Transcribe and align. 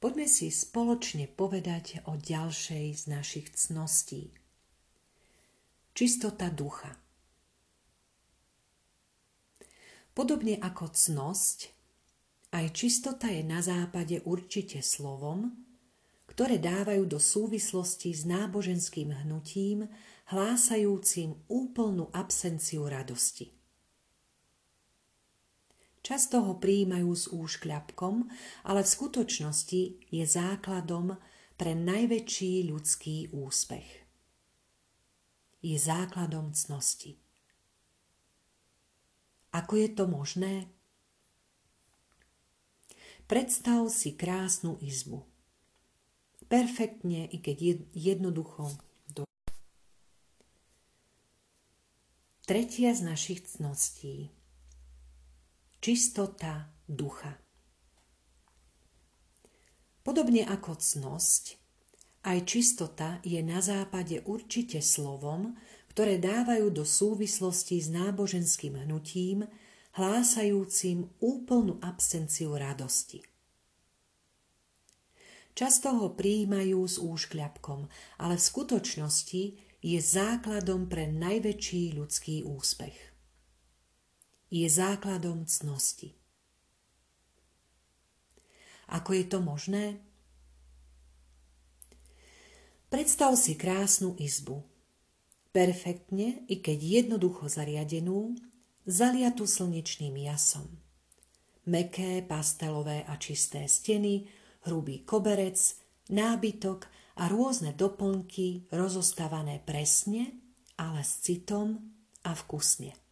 Poďme 0.00 0.24
si 0.24 0.48
spoločne 0.48 1.28
povedať 1.28 2.00
o 2.08 2.16
ďalšej 2.16 2.86
z 2.96 3.02
našich 3.12 3.52
cností. 3.52 4.32
Čistota 5.92 6.48
ducha. 6.48 6.96
Podobne 10.16 10.56
ako 10.56 10.88
cnosť, 10.88 11.58
aj 12.56 12.66
čistota 12.72 13.28
je 13.28 13.44
na 13.44 13.60
západe 13.60 14.24
určite 14.24 14.80
slovom, 14.80 15.52
ktoré 16.32 16.56
dávajú 16.56 17.04
do 17.04 17.20
súvislosti 17.20 18.16
s 18.16 18.24
náboženským 18.24 19.12
hnutím, 19.12 19.84
hlásajúcim 20.32 21.36
úplnú 21.52 22.08
absenciu 22.16 22.88
radosti. 22.88 23.59
Často 26.00 26.40
ho 26.40 26.56
prijímajú 26.56 27.12
s 27.12 27.28
úškľapkom, 27.28 28.24
ale 28.64 28.80
v 28.80 28.88
skutočnosti 28.88 29.82
je 30.08 30.24
základom 30.24 31.20
pre 31.60 31.76
najväčší 31.76 32.72
ľudský 32.72 33.36
úspech. 33.36 33.88
Je 35.60 35.76
základom 35.76 36.56
cnosti. 36.56 37.20
Ako 39.52 39.76
je 39.76 39.88
to 39.92 40.08
možné? 40.08 40.72
Predstav 43.28 43.84
si 43.92 44.16
krásnu 44.16 44.80
izbu. 44.80 45.28
Perfektne, 46.48 47.28
i 47.28 47.38
keď 47.44 47.84
jednoducho. 47.92 48.72
Do... 49.12 49.28
Tretia 52.48 52.96
z 52.96 53.04
našich 53.04 53.44
cností 53.44 54.39
čistota 55.80 56.68
ducha. 56.84 57.40
Podobne 60.04 60.44
ako 60.44 60.76
cnosť, 60.76 61.56
aj 62.28 62.38
čistota 62.44 63.16
je 63.24 63.40
na 63.40 63.64
západe 63.64 64.20
určite 64.28 64.84
slovom, 64.84 65.56
ktoré 65.88 66.20
dávajú 66.20 66.68
do 66.68 66.84
súvislosti 66.84 67.80
s 67.80 67.88
náboženským 67.88 68.76
hnutím, 68.84 69.48
hlásajúcim 69.96 71.08
úplnú 71.16 71.80
absenciu 71.80 72.60
radosti. 72.60 73.24
Často 75.56 75.96
ho 75.96 76.12
prijímajú 76.12 76.80
s 76.84 77.00
úškľapkom, 77.00 77.88
ale 78.20 78.36
v 78.36 78.46
skutočnosti 78.52 79.42
je 79.80 79.98
základom 80.00 80.92
pre 80.92 81.08
najväčší 81.08 81.96
ľudský 81.96 82.44
úspech 82.44 83.09
je 84.50 84.66
základom 84.66 85.46
cnosti. 85.46 86.14
Ako 88.90 89.14
je 89.14 89.24
to 89.30 89.38
možné? 89.38 90.02
Predstav 92.90 93.38
si 93.38 93.54
krásnu 93.54 94.18
izbu. 94.18 94.66
Perfektne, 95.54 96.42
i 96.50 96.58
keď 96.58 96.78
jednoducho 97.06 97.46
zariadenú, 97.46 98.34
zaliatu 98.86 99.46
slnečným 99.46 100.18
jasom. 100.26 100.66
Meké, 101.70 102.22
pastelové 102.26 103.06
a 103.06 103.14
čisté 103.14 103.70
steny, 103.70 104.26
hrubý 104.66 105.06
koberec, 105.06 105.58
nábytok 106.10 106.90
a 107.22 107.30
rôzne 107.30 107.78
doplnky 107.78 108.66
rozostávané 108.74 109.62
presne, 109.62 110.34
ale 110.74 111.06
s 111.06 111.22
citom 111.22 111.94
a 112.26 112.34
vkusne. 112.34 113.09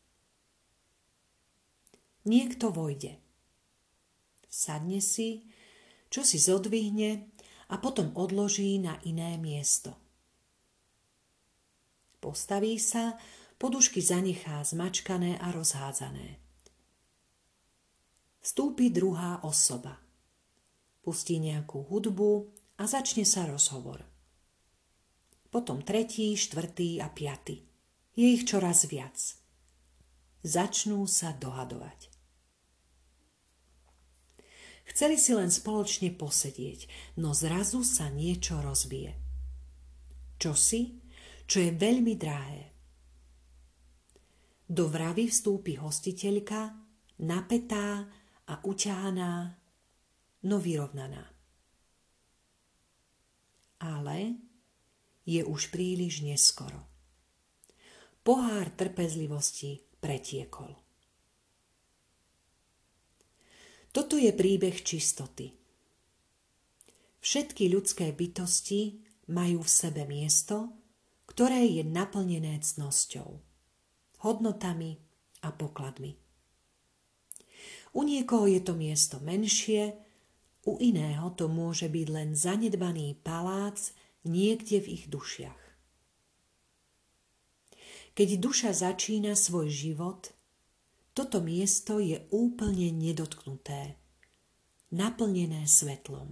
Niekto 2.29 2.69
vojde. 2.69 3.17
Sadne 4.53 5.01
si, 5.01 5.49
čo 6.13 6.21
si 6.21 6.37
zodvihne 6.37 7.33
a 7.73 7.81
potom 7.81 8.13
odloží 8.13 8.77
na 8.77 9.01
iné 9.09 9.41
miesto. 9.41 9.97
Postaví 12.21 12.77
sa, 12.77 13.17
podušky 13.57 14.05
zanechá 14.05 14.61
zmačkané 14.61 15.41
a 15.41 15.49
rozhádzané. 15.57 16.37
Vstúpi 18.45 18.93
druhá 18.93 19.41
osoba. 19.41 19.97
Pustí 21.01 21.41
nejakú 21.41 21.89
hudbu 21.89 22.49
a 22.77 22.85
začne 22.85 23.25
sa 23.25 23.49
rozhovor. 23.49 24.05
Potom 25.49 25.81
tretí, 25.81 26.37
štvrtý 26.37 27.01
a 27.01 27.09
piaty. 27.09 27.65
Je 28.19 28.27
ich 28.37 28.45
čoraz 28.45 28.85
viac. 28.85 29.17
Začnú 30.45 31.09
sa 31.09 31.33
dohadovať. 31.33 32.08
Chceli 34.89 35.21
si 35.21 35.37
len 35.37 35.53
spoločne 35.53 36.17
posedieť, 36.17 36.89
no 37.21 37.37
zrazu 37.37 37.85
sa 37.85 38.09
niečo 38.09 38.65
rozbije. 38.65 39.13
Čo 40.41 40.57
si, 40.57 40.97
čo 41.45 41.61
je 41.61 41.71
veľmi 41.77 42.15
drahé. 42.17 42.63
Do 44.69 44.89
vravy 44.89 45.29
vstúpi 45.29 45.77
hostiteľka, 45.81 46.73
napätá 47.25 48.05
a 48.49 48.55
uťahaná, 48.65 49.33
no 50.45 50.57
vyrovnaná. 50.61 51.25
Ale 53.81 54.19
je 55.29 55.45
už 55.45 55.69
príliš 55.69 56.25
neskoro. 56.25 56.89
Pohár 58.25 58.73
trpezlivosti 58.73 59.85
pretiekol. 60.01 60.88
Toto 63.99 64.15
je 64.15 64.31
príbeh 64.31 64.79
čistoty. 64.79 65.59
Všetky 67.19 67.67
ľudské 67.67 68.15
bytosti 68.15 69.03
majú 69.35 69.67
v 69.67 69.75
sebe 69.75 70.07
miesto, 70.07 70.71
ktoré 71.27 71.67
je 71.67 71.83
naplnené 71.83 72.63
cnosťou, 72.63 73.43
hodnotami 74.23 75.03
a 75.43 75.51
pokladmi. 75.51 76.15
U 77.99 78.07
niekoho 78.07 78.47
je 78.47 78.63
to 78.63 78.79
miesto 78.79 79.19
menšie, 79.19 79.99
u 80.63 80.79
iného 80.79 81.35
to 81.35 81.51
môže 81.51 81.91
byť 81.91 82.07
len 82.07 82.39
zanedbaný 82.39 83.19
palác 83.27 83.91
niekde 84.23 84.79
v 84.79 84.95
ich 84.95 85.05
dušiach. 85.11 85.63
Keď 88.15 88.29
duša 88.39 88.71
začína 88.79 89.35
svoj 89.35 89.67
život, 89.67 90.38
toto 91.19 91.43
miesto 91.43 91.99
je 91.99 92.31
úplne 92.31 92.95
nedotknuté, 92.95 93.99
naplnené 94.95 95.67
svetlom. 95.67 96.31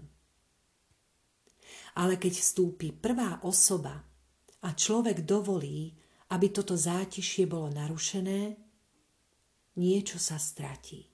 Ale 1.99 2.15
keď 2.15 2.39
vstúpi 2.39 2.95
prvá 2.95 3.43
osoba 3.43 4.07
a 4.63 4.69
človek 4.71 5.27
dovolí, 5.27 5.91
aby 6.31 6.47
toto 6.55 6.79
zátišie 6.79 7.51
bolo 7.51 7.67
narušené, 7.75 8.55
niečo 9.83 10.23
sa 10.23 10.39
stratí. 10.39 11.11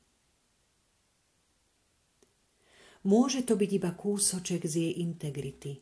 Môže 3.09 3.41
to 3.49 3.57
byť 3.57 3.71
iba 3.73 3.97
kúsoček 3.97 4.69
z 4.69 4.75
jej 4.85 4.93
integrity, 5.01 5.81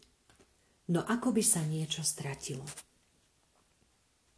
no 0.95 1.03
ako 1.03 1.35
by 1.35 1.43
sa 1.43 1.67
niečo 1.67 2.07
stratilo. 2.07 2.63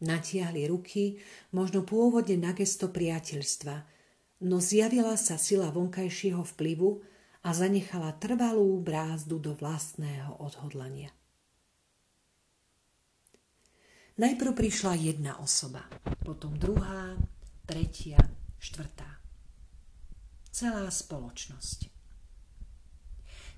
Natiahli 0.02 0.66
ruky, 0.66 1.22
možno 1.54 1.86
pôvodne 1.86 2.34
na 2.34 2.50
gesto 2.50 2.90
priateľstva, 2.90 3.86
no 4.42 4.58
zjavila 4.58 5.14
sa 5.14 5.38
sila 5.38 5.70
vonkajšieho 5.70 6.42
vplyvu 6.42 6.98
a 7.46 7.54
zanechala 7.54 8.10
trvalú 8.18 8.82
brázdu 8.82 9.38
do 9.38 9.54
vlastného 9.54 10.42
odhodlania. 10.42 11.14
Najprv 14.18 14.52
prišla 14.52 14.98
jedna 14.98 15.38
osoba, 15.38 15.86
potom 16.26 16.58
druhá, 16.58 17.16
tretia, 17.64 18.18
štvrtá. 18.58 19.22
Celá 20.52 20.90
spoločnosť. 20.90 21.88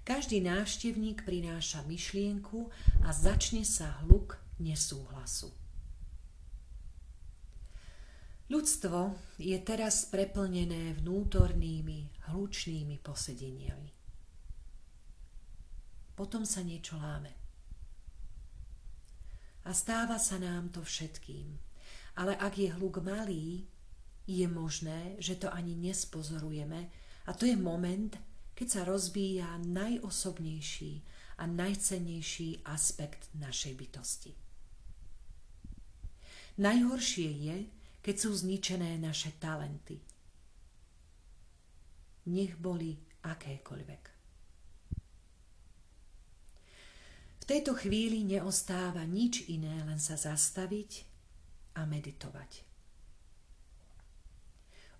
Každý 0.04 0.44
návštevník 0.44 1.24
prináša 1.24 1.80
myšlienku 1.88 2.68
a 3.02 3.10
začne 3.10 3.64
sa 3.64 4.04
hluk 4.04 4.36
nesúhlasu. 4.60 5.63
Ľudstvo 8.44 9.16
je 9.40 9.56
teraz 9.64 10.04
preplnené 10.12 10.92
vnútornými, 11.00 12.28
hlučnými 12.28 13.00
posedeniami. 13.00 13.90
Potom 16.12 16.44
sa 16.44 16.60
niečo 16.60 17.00
láme. 17.00 17.32
A 19.64 19.72
stáva 19.72 20.20
sa 20.20 20.36
nám 20.36 20.68
to 20.68 20.84
všetkým. 20.84 21.56
Ale 22.20 22.36
ak 22.36 22.60
je 22.60 22.68
hluk 22.68 23.00
malý, 23.00 23.64
je 24.28 24.44
možné, 24.44 25.16
že 25.18 25.40
to 25.40 25.48
ani 25.48 25.74
nespozorujeme 25.74 26.92
a 27.24 27.30
to 27.32 27.48
je 27.48 27.56
moment, 27.56 28.12
keď 28.54 28.68
sa 28.68 28.82
rozvíja 28.84 29.56
najosobnejší 29.64 31.02
a 31.40 31.48
najcennejší 31.48 32.62
aspekt 32.68 33.32
našej 33.34 33.74
bytosti. 33.74 34.32
Najhoršie 36.54 37.30
je, 37.34 37.56
keď 38.04 38.16
sú 38.20 38.36
zničené 38.36 39.00
naše 39.00 39.32
talenty. 39.40 39.96
Nech 42.28 42.52
boli 42.60 43.00
akékoľvek. 43.24 44.02
V 47.40 47.44
tejto 47.48 47.76
chvíli 47.76 48.24
neostáva 48.24 49.04
nič 49.08 49.48
iné, 49.48 49.84
len 49.84 50.00
sa 50.00 50.16
zastaviť 50.20 51.04
a 51.80 51.88
meditovať. 51.88 52.64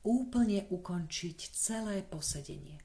Úplne 0.05 0.69
ukončiť 0.69 1.39
celé 1.57 2.05
posedenie. 2.05 2.81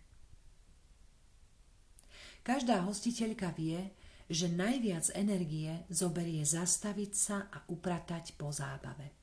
Každá 2.44 2.88
hostiteľka 2.88 3.51
vie, 3.51 3.92
že 4.31 4.48
najviac 4.48 5.12
energie 5.15 5.83
zoberie 5.92 6.44
zastaviť 6.48 7.12
sa 7.12 7.51
a 7.51 7.60
upratať 7.68 8.39
po 8.39 8.56
zábave. 8.56 9.19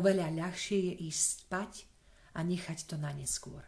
Oveľa 0.00 0.32
ľahšie 0.32 0.78
je 0.80 0.94
ísť 1.12 1.22
spať 1.44 1.72
a 2.32 2.40
nechať 2.40 2.88
to 2.88 2.96
na 2.96 3.12
neskôr. 3.12 3.60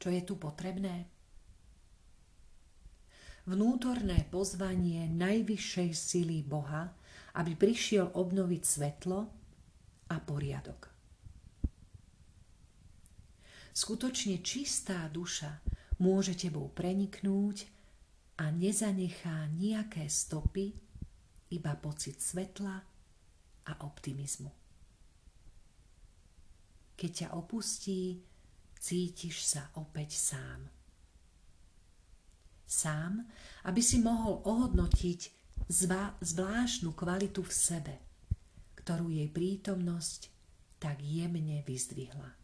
Čo 0.00 0.08
je 0.08 0.22
tu 0.24 0.40
potrebné? 0.40 1.18
vnútorné 3.48 4.28
pozvanie 4.28 5.08
najvyššej 5.08 5.90
sily 5.96 6.44
Boha, 6.44 6.92
aby 7.40 7.56
prišiel 7.56 8.12
obnoviť 8.12 8.62
svetlo 8.62 9.18
a 10.12 10.16
poriadok. 10.20 10.92
Skutočne 13.72 14.44
čistá 14.44 15.08
duša 15.08 15.64
môže 16.02 16.36
tebou 16.36 16.68
preniknúť 16.68 17.64
a 18.42 18.52
nezanechá 18.52 19.48
nejaké 19.56 20.10
stopy, 20.12 20.76
iba 21.48 21.72
pocit 21.80 22.20
svetla 22.20 22.97
a 23.68 23.84
optimizmu. 23.84 24.50
Keď 26.98 27.10
ťa 27.14 27.28
opustí, 27.36 28.18
cítiš 28.80 29.44
sa 29.44 29.70
opäť 29.76 30.16
sám 30.18 30.78
sám, 32.68 33.24
aby 33.64 33.80
si 33.80 33.98
mohol 34.04 34.44
ohodnotiť 34.44 35.20
zva, 35.72 36.12
zvláštnu 36.20 36.92
kvalitu 36.92 37.40
v 37.40 37.52
sebe, 37.52 37.94
ktorú 38.76 39.08
jej 39.08 39.26
prítomnosť 39.32 40.28
tak 40.76 41.00
jemne 41.00 41.64
vyzdvihla. 41.64 42.36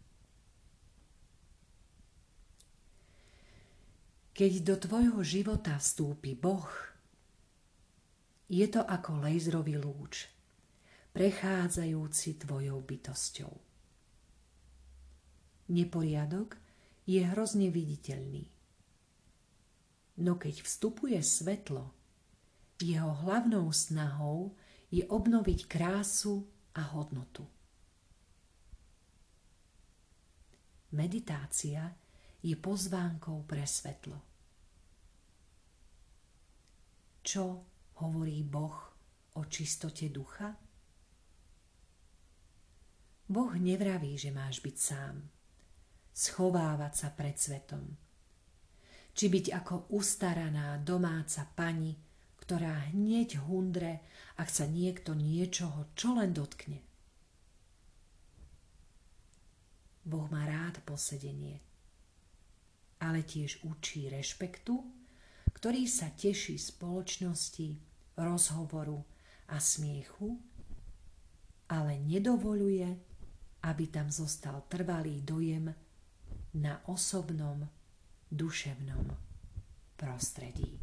Keď 4.34 4.52
do 4.66 4.74
tvojho 4.74 5.20
života 5.22 5.78
vstúpi 5.78 6.34
Boh, 6.34 6.66
je 8.50 8.66
to 8.66 8.82
ako 8.82 9.22
lejzrový 9.22 9.78
lúč, 9.78 10.26
prechádzajúci 11.14 12.42
tvojou 12.42 12.82
bytosťou. 12.82 13.54
Neporiadok 15.70 16.58
je 17.06 17.22
hrozne 17.22 17.70
viditeľný. 17.70 18.50
No 20.26 20.34
keď 20.34 20.66
vstupuje 20.66 21.16
svetlo, 21.22 21.94
jeho 22.82 23.14
hlavnou 23.22 23.70
snahou 23.70 24.58
je 24.90 25.06
obnoviť 25.06 25.70
krásu 25.70 26.50
a 26.74 26.82
hodnotu. 26.98 27.46
Meditácia 30.94 31.94
je 32.42 32.54
pozvánkou 32.58 33.46
pre 33.46 33.62
svetlo. 33.62 34.18
Čo 37.22 37.44
hovorí 38.02 38.42
Boh 38.42 38.78
o 39.38 39.42
čistote 39.46 40.10
ducha? 40.10 40.73
Boh 43.34 43.50
nevraví, 43.58 44.14
že 44.14 44.30
máš 44.30 44.62
byť 44.62 44.76
sám, 44.78 45.26
schovávať 46.14 46.92
sa 46.94 47.08
pred 47.10 47.34
svetom 47.34 47.98
či 49.14 49.30
byť 49.30 49.46
ako 49.54 49.94
ustaraná 49.94 50.82
domáca 50.82 51.46
pani, 51.54 51.94
ktorá 52.42 52.90
hneď 52.92 53.38
hundre, 53.46 54.02
ak 54.36 54.50
sa 54.50 54.66
niekto 54.66 55.14
niečoho 55.14 55.94
čo 55.94 56.18
len 56.18 56.34
dotkne. 56.34 56.82
Boh 60.04 60.28
má 60.28 60.44
rád 60.44 60.84
posedenie, 60.84 61.62
ale 63.00 63.24
tiež 63.24 63.64
učí 63.64 64.12
rešpektu, 64.12 64.82
ktorý 65.56 65.88
sa 65.88 66.12
teší 66.12 66.60
spoločnosti, 66.60 67.80
rozhovoru 68.18 69.00
a 69.48 69.56
smiechu, 69.56 70.36
ale 71.72 71.96
nedovoluje, 71.96 73.13
aby 73.64 73.88
tam 73.88 74.12
zostal 74.12 74.62
trvalý 74.68 75.24
dojem 75.24 75.72
na 76.54 76.84
osobnom 76.88 77.64
duševnom 78.28 79.16
prostredí. 79.96 80.78